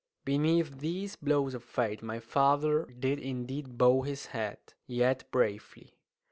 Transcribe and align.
Beneath 0.25 0.79
these 0.79 1.15
blows 1.15 1.53
of 1.53 1.63
fate 1.63 2.01
my 2.01 2.19
father 2.19 2.85
did 2.87 3.19
indeed 3.19 3.77
bow 3.77 4.01
his 4.01 4.25
head, 4.25 4.57
yet 4.87 5.29
bravely. 5.29 5.93